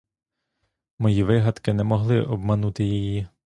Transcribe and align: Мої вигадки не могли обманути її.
Мої 0.99 1.23
вигадки 1.23 1.73
не 1.73 1.83
могли 1.83 2.21
обманути 2.21 2.83
її. 2.85 3.27